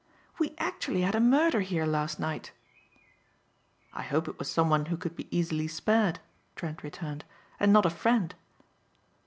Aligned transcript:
We 0.39 0.55
actually 0.57 1.01
had 1.01 1.13
a 1.13 1.19
murder 1.19 1.59
here 1.59 1.85
last 1.85 2.19
night." 2.19 2.53
"I 3.93 4.01
hope 4.01 4.27
it 4.27 4.39
was 4.39 4.49
some 4.49 4.67
one 4.67 4.87
who 4.87 4.97
could 4.97 5.15
be 5.15 5.27
easily 5.29 5.67
spared," 5.67 6.17
Trent 6.55 6.81
returned, 6.81 7.23
"and 7.59 7.71
not 7.71 7.85
a 7.85 7.91
friend." 7.91 8.33